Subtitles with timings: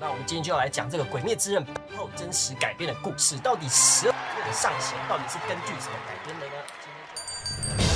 [0.00, 7.87] 那我们今天就要来讲这个《鬼灭之刃》后真实改编的故事，到底十二月的上弦到底是根据什么改编的呢？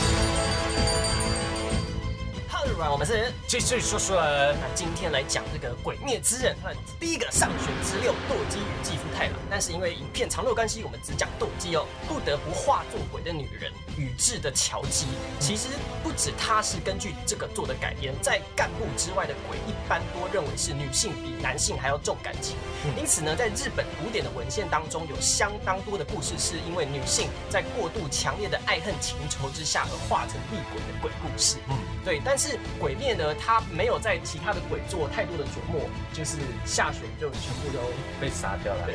[2.73, 4.17] ？Hello，我们是继续说说。
[4.17, 11.87] 那今天来讲这个《鬼灭之刃》和第一个上弦之六斗姬与继父太郎，但是因为影片长度关系，我们只讲斗姬哦。
[12.09, 15.07] 不得不化作鬼的女人宇智的乔姬，
[15.39, 15.69] 其实
[16.03, 22.57] 不止她是根据这个做的改编，在干部之外的鬼一般多认为是女性比男性还要重感情，
[22.99, 31.57] 因此呢，在日本古典的文献当中，有相当多的故事是因为女性在过度强烈的爱恨情仇之下而化成厉鬼的鬼故事。
[31.69, 37.79] 嗯，对，但是鬼灭呢，他没有在其他的鬼做太多的琢磨，就是下雪就全部都
[38.21, 38.89] 被杀掉了。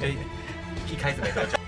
[0.00, 0.16] 对，
[0.90, 1.58] 一开始没多久，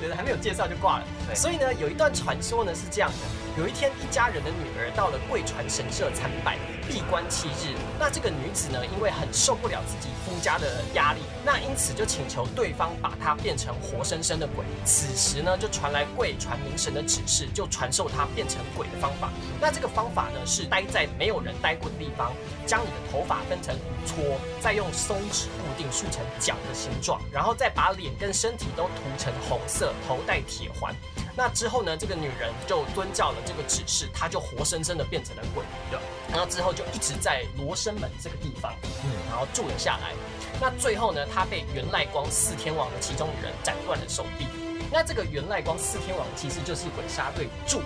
[0.00, 1.04] 对，还没有介绍就挂了。
[1.34, 3.16] 所以呢，有一段传说呢是这样的。
[3.58, 7.74] 有一天，一家人的女儿到了贵船神社参拜，闭关七日。
[7.98, 14.62] 那这个女子呢，因为很受不了自己夫家的压力，那因此就请求对方把她变成活生生的鬼。
[14.84, 19.30] 此时呢，就传来贵船明神的指示，就传授她变成鬼的方法。
[19.58, 22.34] 那这个方法呢，是待在没有人待过的地方，
[22.66, 30.94] 将你的头发分成五撮，再用松脂固定竖成角的形状，然后再把脸跟身体都涂成红色，头戴铁环。
[31.36, 31.94] 那之后呢？
[31.96, 35.62] 这个女人就遵照了这个指示，她就活生生的变成了鬼。
[35.92, 38.72] 了，然后之后就一直在罗生门这个地方，
[39.04, 40.14] 嗯，然后住了下来。
[40.58, 44.46] 那最后呢，她被元赖光四天王的其中一人斩断了手臂。
[44.90, 47.80] 那这个元赖光四天王其实就是鬼杀队助。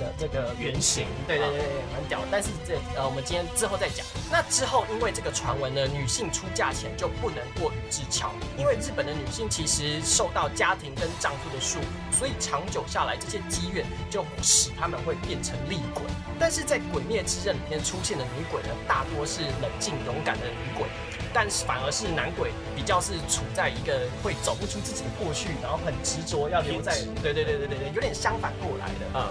[0.00, 2.18] 的这个原型，对对对对，蛮屌。
[2.28, 4.04] 但是这呃，我们今天之后再讲。
[4.28, 11.78] 那之后，因为这个传闻呢，女性出嫁前就不能过宇智桥，因为日本的女性其实受到家庭跟丈夫的束
[12.10, 16.02] 缚，所以长久下来，这些积怨就使他们会变成厉鬼。
[16.40, 20.88] 但是在《鬼灭之刃》里面出现的女鬼呢，大多是冷静勇敢的女鬼。
[21.34, 29.28] 但是反而是男鬼比较是处在一个会走不出自己的过去，然后很执着要留在，对对对对对对，有点相反过来的啊。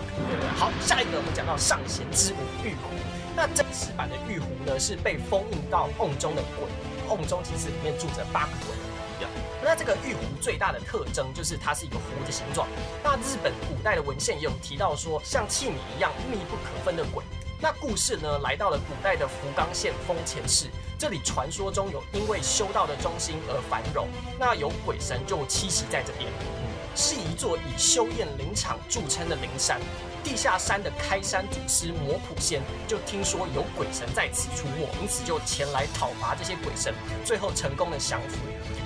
[0.57, 2.91] 好，下一个我们讲到上弦之舞玉壶，
[3.37, 6.67] 那真实版的玉壶呢是被封印到瓮中的鬼，
[7.07, 8.75] 瓮中其实里面住着八个鬼。
[9.65, 12.67] 那这个玉壶最大的特征就是它是一个壶的形状。
[13.01, 17.23] 那日本古代的文献也有提到说，像器皿一样密不可分的鬼。
[17.63, 20.67] 那故事呢，来到了古代的福冈县丰前市。
[20.99, 26.29] 这里传说中有因为修道的中心而繁荣，那有鬼神就栖息在这边，
[26.93, 29.79] 是一座以修验灵场著称的灵山。
[30.25, 38.39] 地下山的开山祖师摩普仙就听说有鬼神在此出没，因此就前来讨伐这些鬼神，最后成功的降服。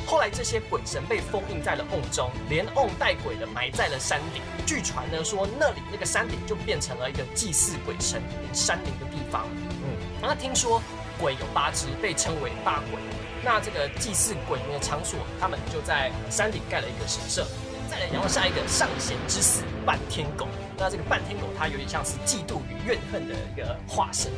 [0.07, 4.41] 后来这些鬼神被封印在了瓮中，连瓮带鬼的埋在了山顶。
[4.66, 8.22] 据传呢说那里那个山顶就变成了一个祭祀鬼神
[8.53, 9.46] 山灵的地方。
[9.84, 10.81] 嗯，那听说。
[11.19, 13.01] 鬼有八只，被称为八鬼。
[13.44, 17.47] 那这个祭祀鬼的场所，他们就在山顶盖了一个神社。
[17.90, 20.47] 再来，然后下一个上弦之死半天狗。
[20.78, 24.31] 那这个半天狗，它有点像是嫉妒与怨恨的一个化身。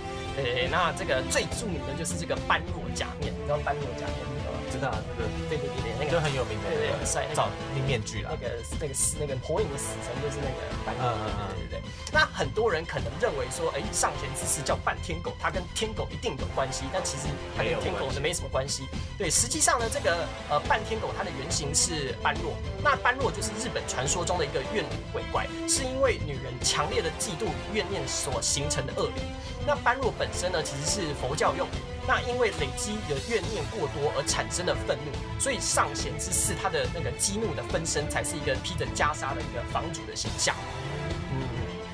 [0.44, 4.40] 诶，那这个最著名的就是这个般若假面，你知道般若假面？
[4.72, 8.30] 知道啊，那个对对对对，那个很有名的，对对很帅，照那面具啦。
[8.30, 11.18] 那个那个是那个火影的死神，就是那个半天狗，
[11.58, 11.82] 对对对。
[12.14, 17.24] 那很多人可能认为说，哎，上弦之死叫半天狗，它跟天狗一定有关系，但其实
[17.58, 18.88] 它跟天狗是没什么关系。
[19.18, 29.26] 对，实际上呢，这个呃半天狗它的原型是般若，那般若就是日本传说中的一个怨女鬼怪，是因为女人强烈的嫉妒与怨念所形成的恶灵。
[29.66, 31.72] 那般若本身呢，其实是佛教用语。
[32.08, 40.56] 那因为累积的怨念过多而产生的愤怒，所以上弦之四他的那个激怒的分身才是一个披着袈裟的一个房主的形象。
[41.32, 41.38] 嗯，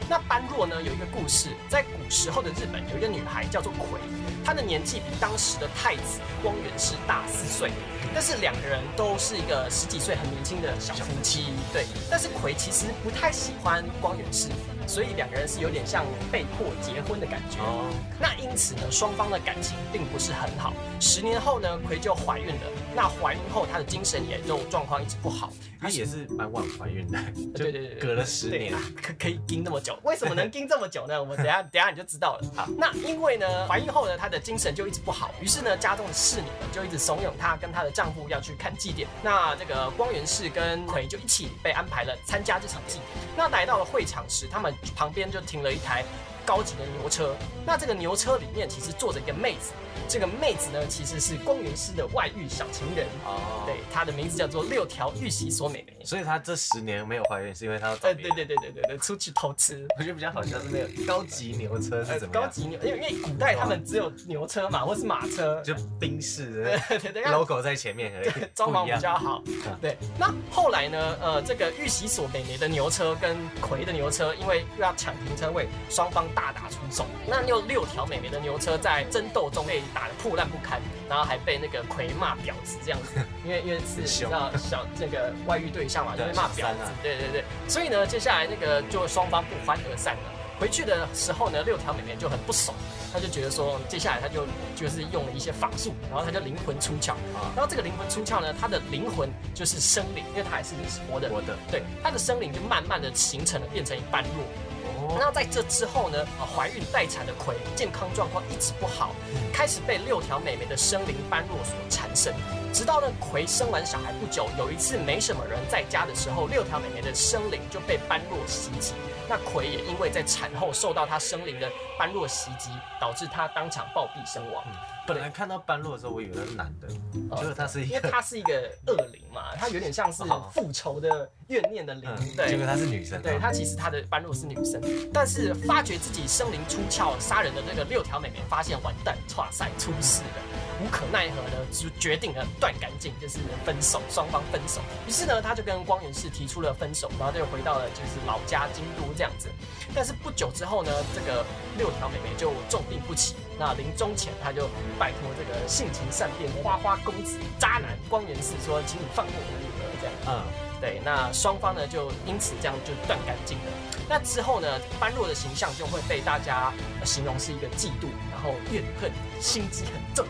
[0.08, 4.00] 那般若呢有一个故事，在古时候的日本有一个女孩叫做葵，
[4.46, 7.72] 她的年纪比当时的太子光源氏大四岁，
[8.14, 11.48] 但是两个人都是一个十几岁很年轻的小夫妻。
[11.74, 14.48] 对，但是葵其实不太喜欢光源氏。
[14.88, 17.60] 所以两个人是有点像被迫结婚的感觉。
[17.60, 20.74] 哦，那因此呢，双方的感情并不是很好。
[21.00, 22.62] 十年后呢，葵就怀孕了。
[22.96, 25.52] 那怀孕后，她的精神也就状况一直不好。
[25.80, 27.20] 她也是蛮晚怀孕的，
[27.56, 29.98] 对对对，隔了十年，可可以盯那么久？
[30.04, 31.20] 为什么能盯这么久呢？
[31.22, 32.52] 我们等下等下你就知道了。
[32.56, 35.32] 好， 那因为呢，怀孕后呢，她的精神就一直不好。
[35.42, 39.08] 于是呢，家中的侍女们就一直怂恿她跟她的丈夫要去看祭典。
[39.22, 43.26] 那这个光源氏跟葵就一起被安排了参加这场祭典。
[43.38, 46.04] 那来到了会场时，他们旁边就停了一台
[46.46, 47.36] 高级的牛车。
[47.66, 49.74] 那这个牛车里面其实坐着一个妹子，
[50.08, 53.08] 这个妹子呢其实是公园师的外遇小情人。
[53.26, 56.06] 哦，对，她的名字叫做六条玉玺所美眉。
[56.06, 59.88] 所以她这十年没有怀孕，是因为她要对对对对对对对出去偷吃。
[59.98, 69.42] 我觉得比较好笑是那个高级牛车是怎么高级牛，因为因为古代他们只有牛车嘛，或是马车，就宾士的 logo 在前面而已，装潢比较好。
[69.82, 71.18] 对，那后来呢？
[71.22, 77.06] 呃，这个玉玺所美眉的牛车跟葵的牛车，因为又要抢停车位，双方大打出手。
[77.26, 80.80] 那有六条美眉的牛车在争斗中被打得破烂不堪，
[81.10, 86.92] 然后还被那个魁骂婊子这样子， 因为因为是知道小这个外遇对象嘛，就被骂婊子。
[87.02, 90.32] 对对对，所以呢，接下来那个就双方不欢而散了。
[90.58, 92.78] 回去的时候呢，六条美眉就很不爽。
[93.12, 97.14] 她就觉得说，接下来她就就是用了一些法术，然后她就灵魂出窍。
[97.54, 100.74] 然后这个灵魂出窍呢，她的灵魂就是生灵，因为她还是
[101.12, 101.30] 活的。
[101.30, 101.58] 活的。
[101.70, 104.46] 对，她的生灵就慢慢的形成了，变成一般弱。
[104.86, 105.18] 哦。
[105.20, 109.16] 那在这之后呢，怀孕待产的葵健康状况一直不好，
[109.52, 112.34] 开始被六条美眉的生灵般若所缠身。
[112.74, 118.94] 直到呢葵生完小孩不久，有一次没什么人在家的时候，六条美眉的生灵就被般若袭击。
[119.28, 122.70] 那葵也因为在产后受到他生灵的般若袭击，
[123.00, 124.64] 导致他当场暴毙身亡。
[125.08, 126.88] 本来看到般若的时候，我以为他是男的，
[127.36, 128.54] 觉得他是一个，因为他是一个
[128.88, 132.10] 恶灵嘛， 他有点像是复仇的怨念的灵。
[132.36, 133.22] 对，结果他是女生。
[133.22, 134.82] 对他其实他的般若是女生，
[135.14, 140.65] 但是发觉自己生灵出窍杀人的那个六条美眉发现完蛋，哇塞，出事了。
[140.82, 144.82] 无可奈何呢，就决定了断干净，就是分手，双方分手。
[145.08, 149.50] 于是呢，他就跟光源氏提出了分手，然后就回到了就是老家京都这样子。
[149.94, 151.46] 但是不久之后呢，这个
[151.78, 153.36] 六条妹妹就重病不起。
[153.58, 154.68] 那临终前，他就
[155.00, 160.44] 拜托这个性情善变花花公子渣男光源氏说：“请你放过我的女儿。”这样，嗯，
[160.82, 161.02] 对。
[161.06, 163.72] 那双方呢，就因此这样就断干净了。
[164.10, 164.68] 那之后呢，
[165.00, 166.74] 般若的形象就会被大家
[167.06, 170.26] 形容是一个嫉妒，然后怨恨、心机很重。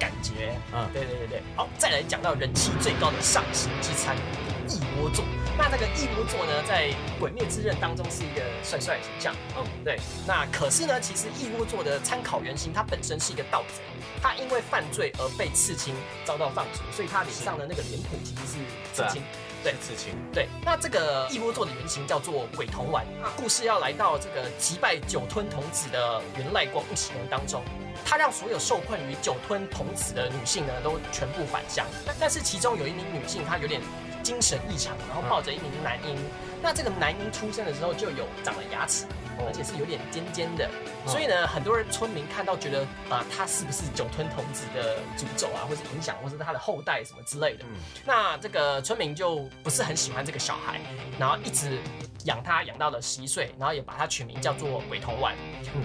[0.00, 4.16] 感觉，嗯，对对对对，好，再来讲到人气最高的上行之餐——
[4.66, 5.22] 一窝座。
[5.58, 6.88] 那这个一窝座呢，在
[7.20, 10.00] 《鬼灭之刃》当中是一个帅帅的形象，嗯，对。
[10.26, 13.82] 那可是呢，其实一窝座的参考原型，他本身是一个盗贼，
[14.22, 15.94] 他因为犯罪而被刺青，
[16.24, 18.58] 遭到放逐，所以他脸上的那个脸谱其实是
[18.94, 19.22] 刺青。
[19.62, 20.14] 对，刺青。
[20.32, 23.04] 对，那这个一窝座的原型叫做鬼童丸。
[23.20, 27.62] 那故事要来到这个击败酒吞童子的源赖光一行人当中，
[28.04, 31.86] 他让所有受困于酒吞童子的女性呢，都全部返乡。
[32.18, 33.80] 但是其中有一名女性，她有点
[34.22, 36.16] 精神异常，然后抱着一名男婴。
[36.62, 39.06] 那这个男婴出生的时候就有长了牙齿。
[39.46, 40.68] 而且是有点尖尖的，
[41.06, 47.64] 所以呢，很多人村民看到觉得啊，他是不是酒吞童子的诅咒啊，或是影响，或是他的后代什么之类的。
[48.04, 50.78] 那这个村民就不是很喜欢这个小孩，
[51.18, 51.78] 然后一直
[52.24, 55.34] 养他养到了十一岁，然后也把他取名叫做鬼头丸。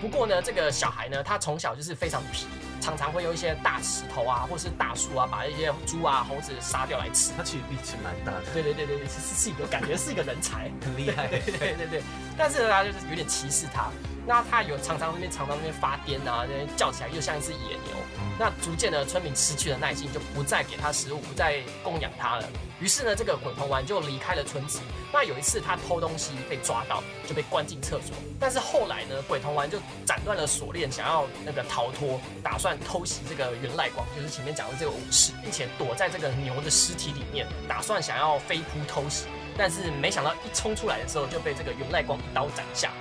[0.01, 2.47] 不过呢，这个小孩呢，他从小就是非常皮。
[2.81, 7.31] 常常会用一些大石头啊，或是大树啊，把一些猪啊、猴子杀掉来吃。
[7.35, 8.45] 他其实力气蛮大的。
[8.53, 11.25] 对对对对对，是是一个感觉是一个人才，很 厉害。
[11.25, 12.03] 对对对对，
[12.37, 13.89] 但是呢，他就是有点歧视他。
[14.27, 17.95] 那他有常常那边常常那边发癫啊，那边叫起来又像一只野牛。
[18.37, 22.49] 那逐渐的，村民失去了耐心，就不再给他食物，不再供养他了。
[22.81, 24.79] 于是呢，这个鬼童丸就离开了村子。
[25.13, 28.13] 那有一次他偷东西被抓到，就被关进厕所。
[28.37, 39.27] 但是后来呢，鬼童丸就斩断了锁链，想要那个逃脱，打算偷袭这个元赖光，就是前面讲的这个武士，并且躲在这个牛的尸体里面，打算想要飞扑偷袭。
[39.57, 42.91] 但是没想到一冲出来的时候，就被这个源赖光一刀斩下。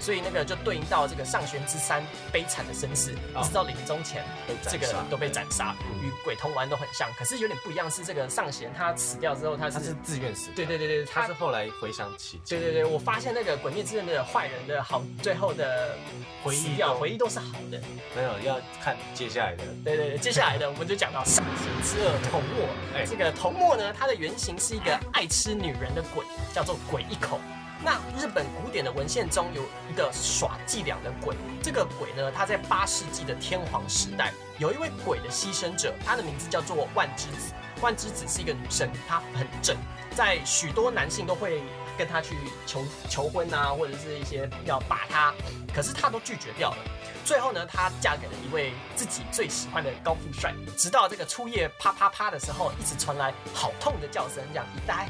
[0.00, 2.02] 所以那个就对应到这个上弦之三
[2.32, 4.24] 悲惨的身世，一直到临终前，
[4.68, 15.96] 这个都被斩杀，与鬼童丸都很像，可是有点不一样，是这个上弦他死掉之后，他是自愿死，对对对对，他是后来回想起，对对对，我发现那个鬼灭之刃的坏人的好，最后的
[16.42, 17.80] 回忆掉回忆都是好的，
[18.14, 27.40] 没有要看接下来的，对对对，接下来的 我们就讲到上弦之二童墨，哎，这个童墨呢，它的原型是一个爱吃女人的鬼，叫做鬼一口。
[27.84, 37.52] 那日本古典的文献中有一个耍伎俩的鬼，这个鬼呢，他在八世纪的天皇时代，有一位鬼的牺牲者，他的名字叫做万之子。
[37.80, 39.76] 万之子是一个女生，她很正，
[40.14, 41.60] 在许多男性都会
[41.98, 45.34] 跟她去求求婚啊，或者是一些要把她，
[45.74, 46.76] 可是她都拒绝掉了。
[47.24, 55.08] 最后呢，她嫁给了一位自己最喜欢的高富帅，直到这个初夜啪啪啪的时候，一直传来好痛的叫声，这样一呆。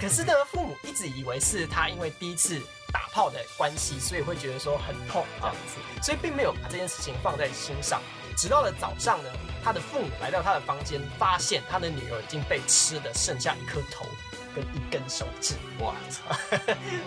[0.00, 2.60] 可是呢，父母一直以为是他因为第一次
[2.92, 8.00] 打炮的关系，所以会觉得说很痛这样子，所以并没有把这件事情放在心上。
[8.36, 9.28] 直到了早上呢，
[9.62, 14.06] 他的父母来到他的房间，发现他的女儿已经被吃的剩下一颗头。
[14.54, 15.54] 跟一根手指。
[15.80, 16.36] 哇操！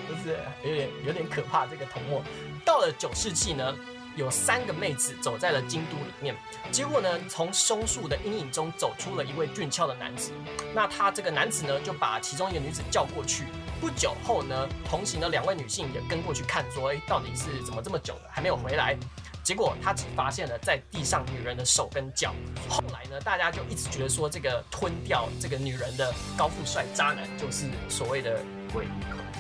[0.10, 1.68] 就是有点有点可怕。
[1.68, 2.24] 这个童墨
[2.66, 3.76] 到了九世纪呢，
[4.16, 6.36] 有三个妹子走在了京都里面，
[6.72, 10.32] 结果呢，从松树的阴影中走出了一位俊俏的男子。
[10.74, 13.46] 那他这个男子呢，就把其中一个女子叫过去。
[13.82, 18.98] 不久后呢，同行的两位女性也跟过去看，说：“哎，到底是怎么这么久了还没有回来？”
[19.44, 22.34] 结果他只发现了在地上女人的手跟脚。
[22.68, 28.40] 后来呢，大家就一直觉得说，这个吞掉这个女人的高富帅渣男就是所谓的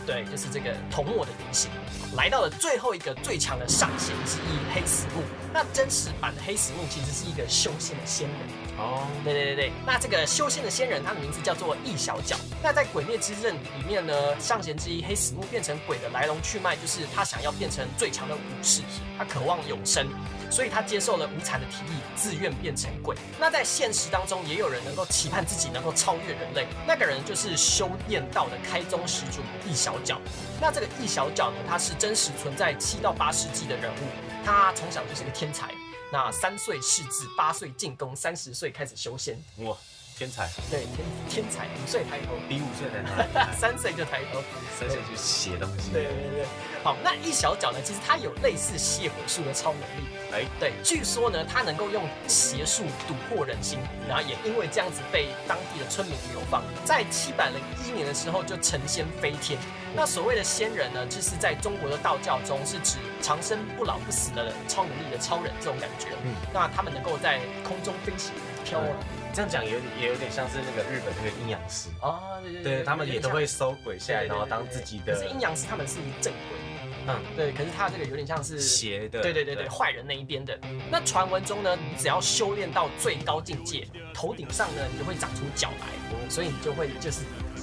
[0.05, 1.71] 对，就是这个同墨的原型。
[2.15, 5.23] 来到了最后一个最强的上仙之一黑死木。
[5.51, 8.37] 那真实版的黑死木其实是一个修仙的仙人。
[8.77, 12.37] 哦，对对对对，那这个修仙的仙人，他的名字叫做易小角。
[12.63, 18.81] 那在《鬼灭之刃》里面呢，上弦之一黑死木变成鬼的来龙去脉，就是他想要变成最强的武士，
[19.19, 20.07] 他渴望永生，
[20.49, 23.15] 所以他接受了无惨的提议，自愿变成鬼。
[23.39, 30.19] 那在现实当中，也有人能够期盼自己能够超越人类，那个人就是修炼道的开宗始祖易小角。
[30.59, 34.07] 那这个易小角呢，他是真实存在七到八世纪的人物，
[34.43, 35.69] 他从小就是个天才。
[36.11, 39.37] 那三岁识字，八岁进宫，三十岁开始修仙。
[39.57, 39.75] 哇，
[40.17, 40.47] 天才！
[40.71, 43.03] 对，天天才，五岁抬头，比五岁抬
[43.45, 44.41] 头， 三岁就抬头，
[44.79, 45.91] 三岁就写东西。
[45.91, 46.45] 对对对，
[46.81, 47.79] 好，那一小脚呢？
[47.83, 50.07] 其实它有类似吸火术的超能力。
[50.31, 56.63] 哎，对，据说呢，它能够用邪术蛊惑人心，然后也因为这样子被当地的村民流放。
[56.85, 59.59] 在七百零一年的时候就成仙飞天。
[59.93, 66.07] 那所谓的仙人呢，就是在中国的道教中是指长生不老不死的超能力的超人这种感觉。
[66.23, 68.31] 嗯，那他们能够在空中飞行
[68.63, 68.95] 飘啊，
[69.35, 75.13] 这样讲也也有点像是那个日本那个阴阳师啊，对对对，他们也都会收鬼下来，然后当自己的。
[75.13, 76.57] 可是阴阳师他们是正鬼。
[77.07, 80.57] 嗯，对，可是他这个有点像是邪的，对对对对，坏人那一边的。
[80.89, 87.19] 那传闻中呢，你只要修炼到最高境界，头顶上呢，你就会长出角来，所以你就会就是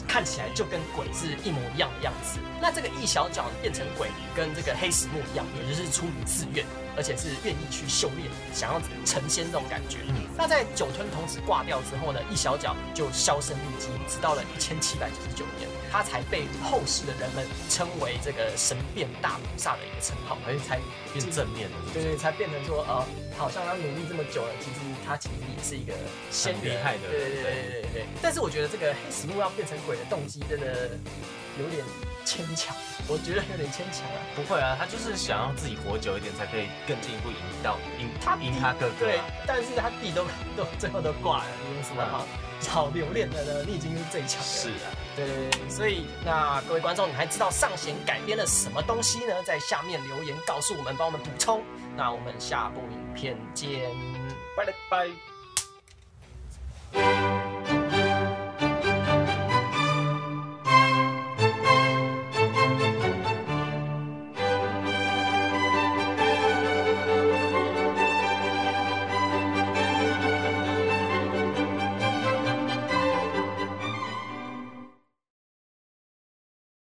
[0.08, 2.38] 看起来就跟鬼是一模一样的样子。
[2.60, 6.64] 那这个一小角变成鬼，跟这个黑石木一样，也就是出于自愿，
[6.96, 9.98] 而且是愿意去修炼，想要成仙这种感觉。
[10.36, 15.68] 那在九吞童子挂掉之后呢，一小角就销声匿迹，直到了一千七百九十九年。
[15.92, 20.80] 他才被后世的人们称为这个神变大菩萨的一个称号，而且才
[21.12, 23.04] 变正面的，对对，才变成说，呃，
[23.36, 25.92] 好像他努力这么久了，其实他其实也是一个
[26.30, 28.04] 先厉害的，对对对对对。
[28.22, 30.90] 但是我觉得这个黑死木要变成鬼的动机真的
[31.58, 31.84] 有点
[32.24, 32.74] 牵强，
[33.08, 34.18] 我觉得有点牵强啊。
[34.34, 39.06] 不会啊，他就是想要自己活久一点，才可以更进一步赢到赢他赢他哥哥。
[39.06, 40.24] 对，但是他弟都
[40.56, 42.26] 都最后都挂了，你有什么好？
[42.68, 44.46] 好留恋的呢，你已经是最强的。
[44.46, 44.86] 是啊，
[45.16, 49.34] 对对对，所以那各位观众，你还知道上弦改编了什么东西呢？
[49.44, 51.60] 在下面留言告诉我们，帮我们补充。
[51.96, 53.90] 那我们下部影片见，
[54.56, 55.31] 拜了拜。